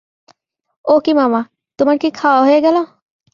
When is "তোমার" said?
1.79-1.95